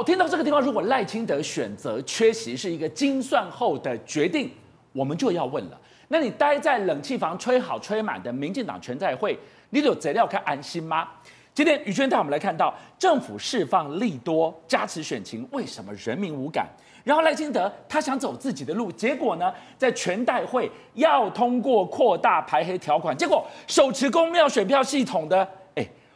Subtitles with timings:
[0.00, 4.50] 我听到这个地方，如果赖清德选择缺席是一个精算后的决定，
[4.94, 11.06] 我们就要问了：那你待在冷气房吹好吹满的民进党全代会，你有资料看安心吗？
[11.52, 16.66] 今天宇轩带我们来看到政府释放利多加持选情，为什么人民无感？
[17.04, 25.46] 然后赖清德他想走自己的路，结果呢，在全代会要通过扩大排黑条款，结果手持公庙选票系统的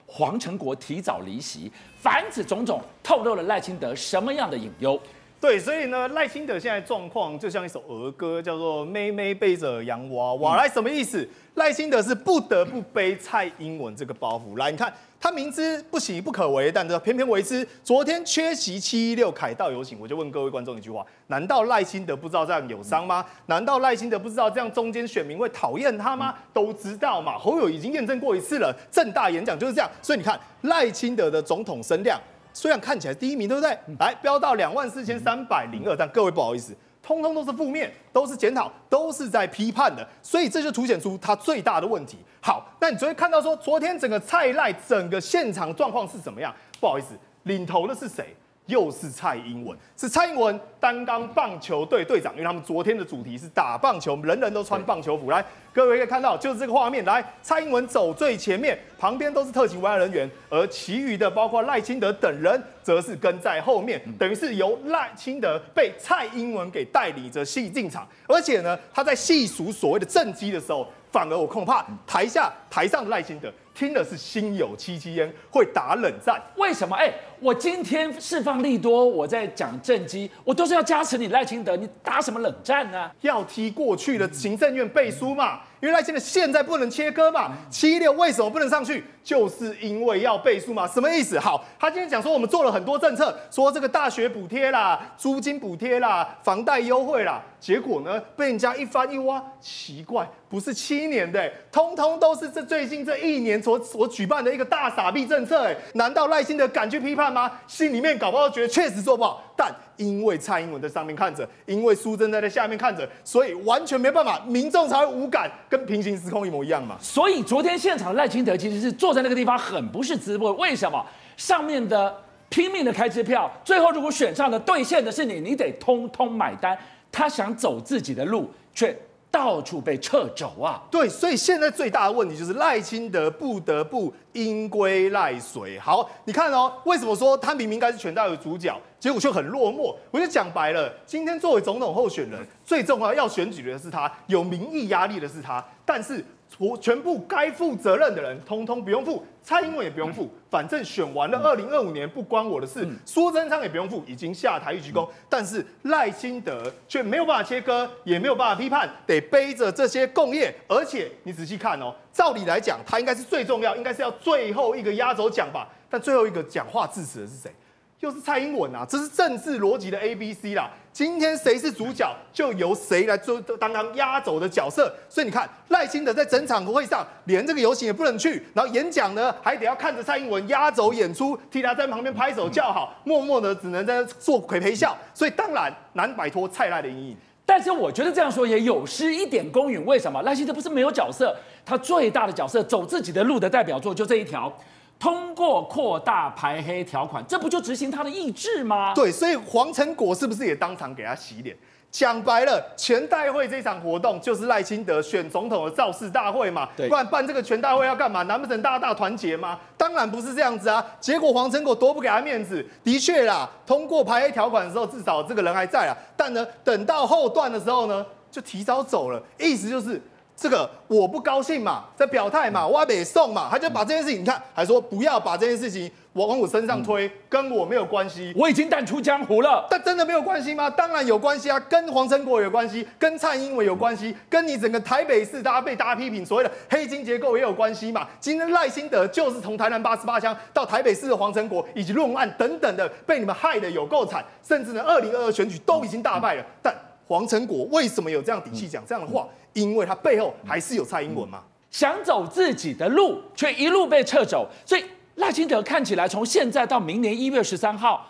[0.07, 1.71] 黄成国提早离席，
[2.01, 5.01] 凡此种种透露了赖清德什么样的隐忧？
[5.41, 11.29] 对，所以呢，赖清德现在状况就像一首儿歌，叫做《妹妹背着洋娃娃》，来什么意思？
[11.57, 14.57] 赖清德是不得不背蔡英文这个包袱。
[14.57, 14.91] 来，你看
[15.25, 17.67] 他明知不行不可为，但是偏偏为之。
[17.83, 23.25] 昨天缺席七一六凯道游行，我就问各位观众一句话：难道赖清德不知道这样有伤吗？
[23.47, 26.35] 难道赖清德不知道这样中间选民会讨厌他吗？
[26.53, 27.39] 都知道嘛。
[27.39, 29.91] 侯友已经验证过一次了，正大演讲就是这样。
[30.03, 32.21] 所以你看赖清德的总统声量。
[32.53, 33.75] 虽然看起来第一名，对不对？
[33.99, 42.17] 来飙到两万四千三百零二，但各位不好意思，通通都是负面，都是检讨，都是在批判的，所以这就凸显出他最大的问题。
[42.41, 46.55] 好，那你昨天看到说，昨天整个蔡赖整个现场状况是怎么样？
[46.81, 47.09] 不好意思，
[47.43, 48.35] 领头的是谁？
[48.67, 55.31] 又是蔡英文，是蔡英文担纲棒球队队长，因为他们昨天的主题是打棒球，人人都穿棒球服。
[55.31, 57.05] 来，各位可以看到，就是这个画面。
[57.05, 68.09] 来，蔡英文走最前面，旁边都是特勤维安人员，而其余的包括赖清德等人，则是跟在后面，等于是由赖清德被蔡英文给带领着戏进场。
[68.27, 73.49] 而且呢，他在细数所谓的政绩的时候，反而我恐怕台下台上的赖清德。
[73.73, 76.41] 听的是心有戚戚焉，会打冷战。
[76.57, 76.95] 为什么？
[76.95, 83.11] 哎，我今天释放利多，我在讲政绩，我都是要加持你赖清德，你打什么冷战呢？
[83.23, 85.61] 要踢过去的行政院背书嘛。
[85.81, 89.05] 因为赖清德现在不能切割嘛，七六为什么不能上去？
[89.25, 90.87] 就是因为要背书嘛。
[90.87, 91.39] 什么意思？
[91.41, 107.51] 好，他今天讲说我们做了很多政策，说这个大学补贴啦、租金补贴啦、房贷优惠啦，结果呢被人家一翻一挖，奇怪，不是七年的，通通都是这最近这一年所所举办的一个大傻逼政策，哎，难道赖清德敢去批判吗？
[107.67, 109.75] 心里面搞不好觉得确实做不好，但。
[109.97, 116.97] 因为蔡英文在上面看着，因为苏贞在在下面看着，所以完全没办法，民众才会无感，跟平行时空一模一样嘛。
[117.01, 120.51] 所以昨天现场赖清德其实是坐在那个地方，很不是滋味。
[120.51, 121.03] 为什么？
[121.37, 122.15] 上面的
[122.49, 126.77] 拼命的开支票，最后如果选上的兑现的是你，你得通通买单。
[127.15, 128.95] 他想走自己的路，却。
[129.31, 130.81] 到处被撤走啊！
[130.89, 135.77] 对，所以现在最大的问题就是赖清德不得不因归赖水。
[135.77, 139.95] 好，你看哦，为什么说他明明应该是全大的主角，结果却很落寞？
[140.11, 146.25] 我就讲白了，今天作为总统候选人，最重要要选举的是他，有民意压力的是他，但是。
[146.57, 152.87] 我全部该负责任的人，通通不用负，蔡英文也不用负，反正选完了，二零二五年不关我的事。
[153.05, 155.09] 苏贞昌也不用负，已经下台一鞠躬。
[155.29, 160.55] 但是赖清德却没有办法切割，也没有办法批判，得背着这些共业。
[160.69, 165.69] 而且你仔细看哦，照理来讲，他应该是最重要，应该是要最后一个压轴讲吧。
[165.91, 167.51] 但最后一个讲话致辞的是谁？
[168.01, 168.85] 又是蔡英文啊！
[168.89, 170.71] 这是政治逻辑的 A B C 啦。
[170.93, 174.95] 今天谁是主角，就由谁来做当当压轴的角色。
[175.09, 184.97] 所以你看，赖清德在整场会上连这个游行也不能去，然后演讲呢还得要看着蔡英文压轴演出，替他在旁边拍手叫好，默默的只能在做陪陪笑。
[185.15, 187.17] 所以当然难摆脱蔡赖的阴影。
[187.47, 189.85] 但是我觉得这样说也有失一点公允。
[189.85, 190.23] 为什么？
[190.23, 191.35] 赖清德不是没有角色，
[191.65, 194.53] 他最大的角色走自己的路的代表作就这一条。
[194.99, 198.95] 通过扩大排黑条款，这不就执行他的意志吗？
[198.95, 201.55] 对，所以黄成果是不是也当场给他洗脸？
[201.91, 206.69] 讲白了，全代会这场活动就是赖清德选总统的造势大会嘛？
[206.77, 208.23] 对，不然办这个全代会要干嘛？
[208.25, 209.61] 难不成大家大团结吗？
[209.77, 210.85] 当然不是这样子啊！
[210.99, 212.67] 结果黄成果多不给他面子。
[212.83, 215.97] 的确啦，通过排黑条款的时候，至少这个人还在啊。
[216.17, 220.01] 但呢，等到后段的时候呢，就提早走了，意思就是。
[220.37, 229.67] 这个我不高兴嘛，在表态嘛，我得送嘛，他就把这件事情，你看，还说不要把这件事情往我身上推，跟我没有关系，我已经淡出江湖了。
[229.71, 230.69] 但真的没有关系吗？
[230.69, 238.07] 当然有关系啊，跟黄成国有关系，跟蔡英文有关系，跟你整个台北市大家被大家批评所谓的黑金结构也有关系嘛。
[238.19, 246.75] 今天赖清德就是从台南八十八乡到台北市的黄成国以及论文案等等的，被你们害的有够惨，甚至呢，二零二二选举都已经大败了，但。
[247.07, 249.27] 黄成国为什么有这样底气讲这样的话？
[249.53, 251.43] 因为他背后还是有蔡英文嘛。
[251.71, 254.49] 想走自己的路，却一路被撤走。
[254.65, 254.85] 所以
[255.17, 258.07] 赖清德看起来从现在到明年一月十三号，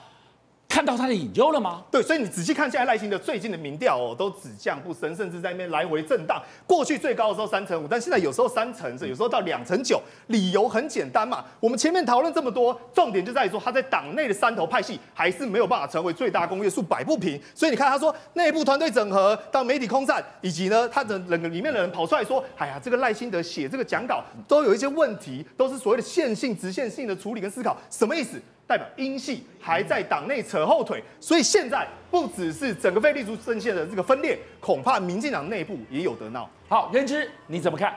[0.75, 1.85] 看到他的隐忧了吗？
[1.88, 6.43] 对，所以你仔细看现在赖清德最近的民调哦，都只降不升，甚至在那边来回震荡。
[6.67, 10.03] 过去最高的时候三成五，但现在有时候三成，有时候到两成九。
[10.26, 17.41] 理由很简单嘛，我们前面讨论这么多，重点就在于说他在党内的山头派系还是没有办法成为最大公约数，摆不平。
[17.55, 28.43] 所以你看他说内部团队整合到媒体空战，以及呢他的人里面的人跑出来说，哎呀，这个赖清德写这个讲稿都有一些问题，都是所谓的线性、直线性的处理跟思考，什么意思？
[28.66, 36.49] 代表英系还在党内扯后腿，所以现在不只是整个非立足阵线的这个分裂，恐怕民进党内部也有得闹。
[36.69, 37.94] 好，元之你怎么看？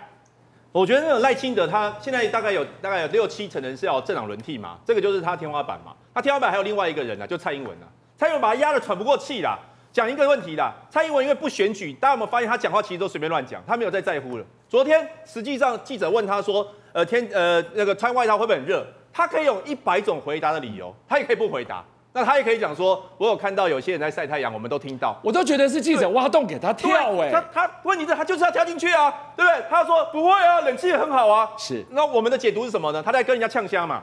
[0.72, 5.96] 我觉得那个赖清德他现在大概有大概有六七成人是要政党轮替嘛，这个就是他天花板嘛。
[6.14, 7.88] 他天花板还有另外一个人呢、啊，就蔡英文啊。
[8.18, 9.58] 蔡英文把他压得喘不过气啦。
[9.94, 14.46] 讲一个问题啦，蔡英文因为不选举，大家有没有发现他讲话其实都随便乱讲，他没有再在乎了。
[14.70, 16.68] 昨天实际上记者问他说，
[16.98, 18.84] 呃天呃那个穿外套会不会很热？
[19.14, 21.84] 他可以用一百种回答的理由，他也可以不回答。
[22.12, 25.16] 那他也可以讲说，我有看到有些人在晒太阳，我们都听到。
[25.24, 27.32] 我都觉得是记者挖洞给他跳哎、欸。
[27.32, 29.64] 他他问题是，他就是要跳进去啊，对不对？
[29.70, 31.48] 他说不会啊，冷气也很好啊。
[31.56, 31.86] 是。
[31.92, 33.04] 那我们的解读是什么呢？
[33.04, 34.02] 他在跟人家呛虾嘛。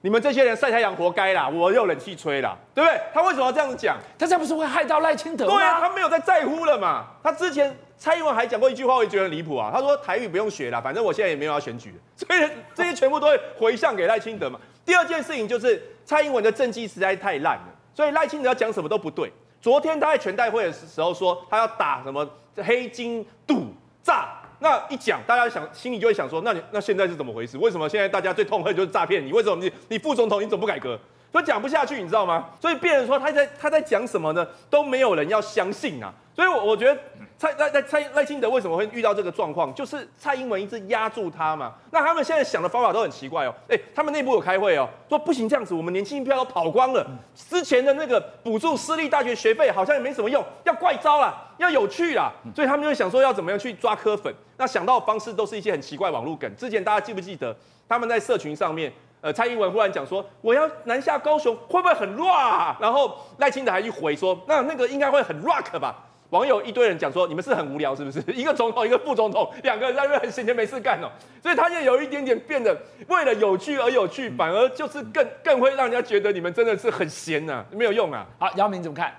[0.00, 3.00] 你们这些人晒太阳活该啦，我有冷气吹啦，对不对？
[3.14, 3.96] 他为什么要这样子讲？
[4.18, 5.54] 他这样不是会害到赖清德吗？
[5.54, 7.04] 对啊，他没有在在乎了嘛。
[7.22, 9.70] 他之前蔡英文还讲过一句话，我也觉得很离谱啊。
[9.72, 12.40] 他说台语不用学啦，反正我现在也没有要选举， 所以
[12.74, 14.58] 这些全部都会回向给赖清德嘛。
[14.84, 19.32] 第二件事情就是蔡英文的政绩实在太烂了，所以赖清德要讲什么都不对。
[19.60, 23.66] 昨天他在全代会的时候说他要打什么黑金赌
[24.02, 27.56] 诈，那一讲大家想心里就会想说，那你那现在是怎么回事？
[27.56, 29.24] 为什么现在大家最痛恨就是诈骗？
[29.24, 30.98] 你为什么你你副总统你怎么不改革？
[31.30, 32.50] 所以讲不下去，你知道吗？
[32.60, 34.44] 所以变成说他在他在讲什么呢？
[34.68, 36.12] 都没有人要相信啊。
[36.34, 36.98] 所以，我我觉得
[37.42, 41.72] 蔡赖赖蔡赖清德为什么会遇到这个状况，就是蔡英文一直压住他嘛。
[41.90, 43.52] 那他们现在想的方法都很奇怪哦。
[43.68, 47.04] 哎，他们内部有开会哦，说不行这样子，我们年轻票都跑光了。
[47.34, 52.30] 之前的那个补助私立大学学费好像也没什么用，要怪招啦，要有趣啦。
[52.54, 54.32] 所以他们就想说要怎么样去抓科粉。
[54.56, 56.48] 那想到的方式都是一些很奇怪网络梗。
[56.54, 57.52] 之前大家记不记得
[57.88, 62.76] 他们在社群上面，呃，蔡英文忽然讲说我要南下高雄，会不会很 rock？
[62.78, 65.92] 然后赖清德还去回说，那那个应该会很 rock 吧。
[66.32, 68.18] 网友一堆人讲说，你们是很无聊是不是？
[68.32, 71.10] 一个总统，一个副总统，两个人在那边很闲闲没事干哦，
[71.42, 72.74] 所以他也有一点点变得
[73.06, 78.26] 为了有趣而有趣，反而就是更更会让人家觉得你们真的是很闲呐，没有用啊。
[78.38, 79.12] 好，姚明怎么看？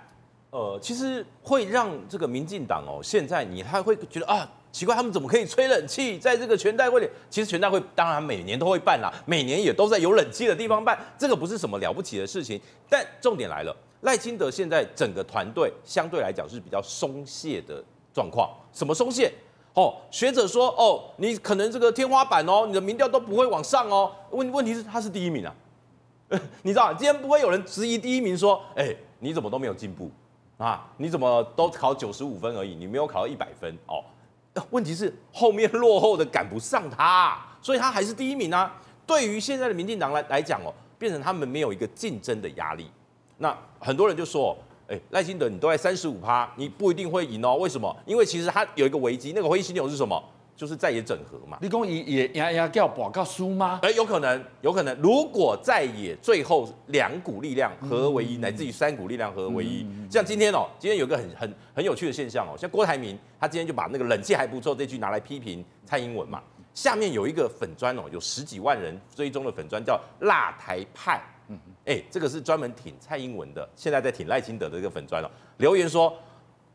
[0.49, 6.17] 呃，其实会让这个民进党哦，现在你还会觉得啊，奇怪，他们怎么可以吹冷气？
[6.17, 12.59] 在这个全代会里，其实全代会当然每年都会办啦，每年也都在有冷气的地方办，这个不是什么了不起的事情。
[12.89, 13.75] 但重点来了。
[14.03, 17.83] 赖清德现在整个团队相对来讲是比较松懈的
[18.13, 18.49] 状况。
[18.71, 19.33] 什么松懈？
[19.73, 24.11] 哦，学者说，哦，你可能这个天花板哦，你的民调都不会往上哦。
[24.29, 25.55] 问问题是他是第一名啊，
[26.61, 30.11] 你知道，今天不会有人质疑第一名说，哎，你怎么都没有进步
[30.57, 30.87] 啊？
[30.97, 34.03] 你怎么都考九十五分而已，你没有考到一百分哦？
[34.69, 38.79] 问题是后面落后的赶不上他，所以他还是第一名啊。
[39.07, 42.91] 对于现在的民进党来来讲哦，变成他们没有一个竞争的压力。
[43.43, 44.57] 那很多人就说，
[44.87, 47.57] 哎，赖清德你都在三十五趴，你不一定会赢哦。
[47.57, 47.93] 为什么？
[48.05, 50.23] 因为其实他有一个危机，那个灰犀牛是什么？
[50.55, 51.57] 就是在野整合嘛。
[51.61, 53.81] 你讲也也也也叫报告输吗？
[53.83, 54.97] 哎，有可能，有可能。
[55.01, 66.41] 如果在野最后两股力量合为一，乃至于三股力量合为一，像今天哦，今天有个很很很有趣的现象哦，像郭台铭，他今天就把那个冷气还不错这句拿来批评蔡英文嘛。
[66.73, 71.21] 下面有一个粉砖哦，有十几万人追踪的粉砖叫辣台派。
[71.53, 75.29] 嗯，哎，这个是专门挺蔡英文的，现在在挺赖清德的一个粉砖了。
[75.57, 76.17] 留言说：“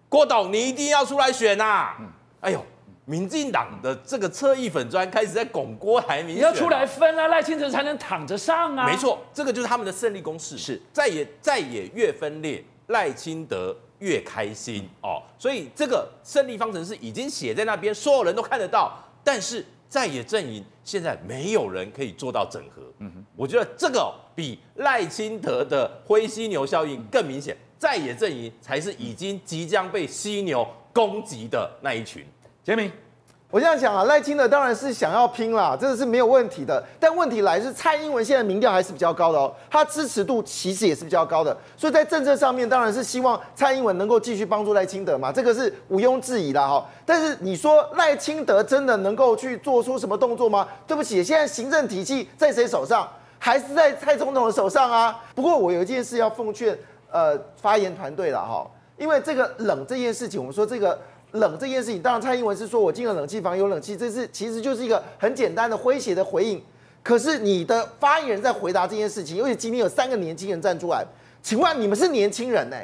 [0.09, 2.09] 郭董，你一定要出来选呐、啊！”嗯，
[2.41, 2.65] 哎呦，
[3.05, 8.87] 民进党的这个侧翼粉砖开始在拱郭台铭，你要出来分啊，赖清德才能躺着上啊。
[8.87, 10.57] 没错，这个就是他们的胜利公式。
[10.57, 15.23] 是，再也再也越分裂，赖清德越开心哦。
[15.39, 18.97] 所以这个胜利方程式已经写在那边，所有人都看得到。
[19.23, 19.65] 但是。
[19.89, 32.25] 在野阵营现在没有人可以做到整合，嗯哼，我觉得这个比赖清德的灰犀牛效应更明显，在野阵营才是已经即将被犀牛攻击的那一群。
[32.63, 32.93] 杰明。
[33.51, 36.85] 我这样讲啊，赖清德当然是想要拼啦，这个是没有问题的。
[37.01, 46.87] 但问题来是蔡英文现在民调还是比较高的哦，他支持度其实也是比较高的，所以在政策上面当然是希望蔡英文能够继续帮助赖清德嘛，这个是毋庸置疑的哈。
[47.07, 50.69] 但是你说赖清德真的能够去做出什么动作吗？
[50.87, 53.09] 对不起，现在行政体系在谁手上？
[53.39, 55.25] 还是在蔡总统的手上啊？
[55.35, 56.79] 不过我有一件事要奉劝
[57.11, 60.99] 呃发言团队了哈，因为这个冷这件事情，我们说这个。
[61.33, 66.63] 冷这件事情，当然蔡英文是说我进了冷气房有冷气，这是其实就是一个很简单的诙谐的回应。
[67.03, 71.05] 可是你的发言人在回答这件事情，尤其今天有三个年轻人站出来，
[71.43, 72.77] 请问你们是年轻人呢、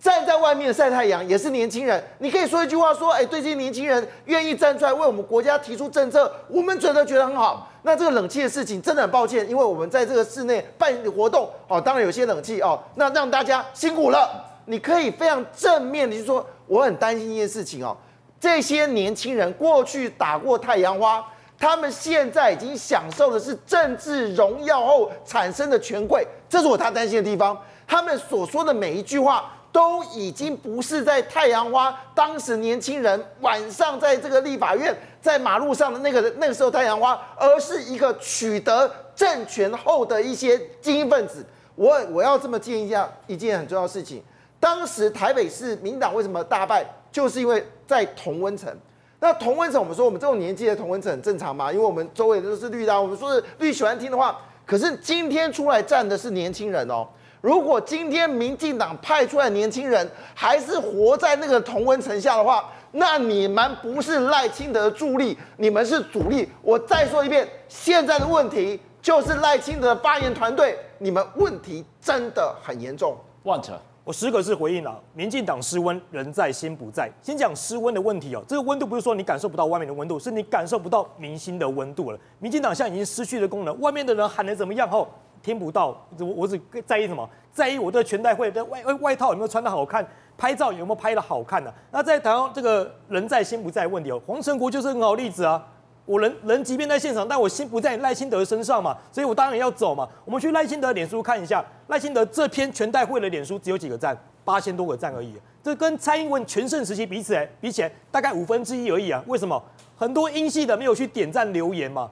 [0.00, 7.70] 站在外面晒太阳也是年轻人，你可以说一句话说，哎，对这些年轻人愿意站出来为我们国家提出政策，我们觉得觉得很好。
[7.82, 14.44] 那这个冷气的事情真的很抱歉，因为我们在这个室内办活动，哦，当然有些冷气哦，那让大家辛苦了。
[14.66, 17.96] 你可以非常正面的就说，我很担心一件事情哦，
[18.38, 21.24] 这些年轻人过去打过太阳花，
[21.58, 27.60] 他们现在已经享受的是政治荣耀后产生的权贵，这是我他担心的地方。
[27.86, 29.52] 他们所说的每一句话。
[29.70, 41.44] 都已经不是在太阳花当时年轻人晚上在这个立法院在马路上的那个那个时候太阳花，而是一个取得政权后的一些精英分子。
[41.74, 44.24] 我我要这么建议一下一件很重要的事情：
[44.60, 48.74] 当时台北市民党为什么大败，就是因为在同温层。
[49.20, 54.38] 那同温层，我们说我们这种年纪的同温层很正常嘛，因为我们周围都是绿的，我们说是绿喜欢听的话。
[54.64, 57.06] 可是今天出来站的是年轻人哦。
[57.40, 66.48] 如果今天民进党派出来年轻人还是活在那个同温层下的话，那你们不是赖清德的助力，你们是主力。
[66.62, 73.16] 我再说一遍，现在的问题就是赖清德的发言团队，你们问题真的很严重。
[73.44, 77.10] 旺哲，我十个字回应了，民进党失温，人在心不在。
[77.20, 82.18] 先讲失温的问题哦，这个温度不是说你感受不到外面的温度，是你感受不到民心的温度了。
[82.38, 85.06] 民进党现在已经失去了功能，外面的人喊得怎么样后？
[85.42, 85.88] 听不到，
[86.18, 87.28] 我我只在意什么？
[87.52, 90.02] 在意我的全代会的外外外套有没有穿得好看，
[90.38, 91.74] 拍照有没有拍得好看呢、啊？
[91.92, 95.62] 那在谈到这个人在心不在问题哦，黄成国就是很好例子啊。
[96.06, 100.08] 我人人即便在现场，但我心不在赖清德身上嘛，所以我当然要走嘛。
[100.24, 105.34] 我们去赖清德脸书看一下，赖清德这篇全代会的脸书只有几个赞，八千多个赞而已。
[105.62, 109.22] 这跟蔡英文全盛时期比起来，比起来大概五分之一而已啊。
[109.26, 109.62] 为什么？
[109.96, 112.10] 很多英系的没有去点赞留言嘛，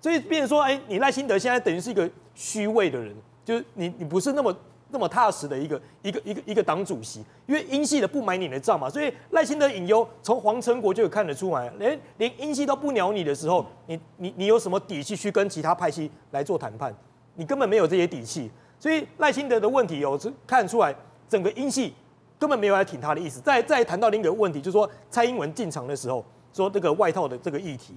[0.00, 2.10] 所以变成说，哎，你赖清德现在等于是一个。
[2.38, 3.16] 虚伪的人，
[3.46, 4.54] 就是你，你不是那么
[4.90, 16.94] 那么踏实的一个一个一个一个党主席，因为英系的不买你的账嘛，所以赖清德隐忧从黄成国就有看得出来，连连英系都不鸟你的时候，你你你有什么底气去跟其他派系来做谈判？
[17.36, 20.94] 你根本没有这些底气，所以赖清德的问题有看出来，
[21.28, 21.94] 整个英系
[22.38, 23.40] 根本没有来挺他的意思。
[23.40, 27.94] 再再谈到另一个问题，就是说蔡英文进场的时候说这个外套的这个议题。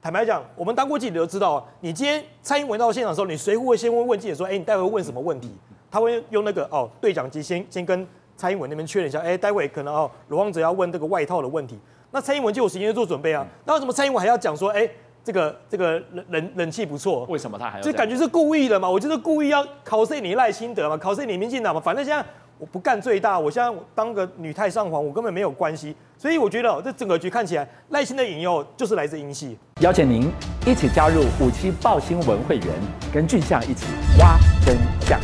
[0.00, 5.50] 坦白讲，我们当过记者都知道，你今天蔡英文到现场的时候，你随扈会先问问记者说，哎，你待会问什么问题？
[5.90, 8.04] 他会用那个哦对讲机先先跟
[8.36, 11.78] 蔡英文那边确认一下，哎，待会可能哦罗旺哲要问这个外套的问题，
[12.10, 13.46] 那蔡英文就有时间做准备啊。
[13.64, 14.88] 那为什么蔡英文还要讲说，哎，
[15.24, 17.24] 这个这个冷冷冷气不错？
[17.28, 17.82] 为什么他还要？
[17.82, 18.88] 这感觉是故意的嘛？
[18.88, 22.24] 我就是故意要考试你赖清德嘛，考试你民进党嘛，反正现在。
[22.58, 25.96] 我不干最大，我现在当个女太上皇，我根本没有关系。
[26.16, 29.58] 所以我觉得这整个局看起来，赖清德引诱就是来自英系。
[29.80, 30.30] 邀请您
[30.64, 32.68] 一起加入五七报新闻会员，
[33.12, 33.86] 跟俊相一起
[34.20, 35.18] 挖真相。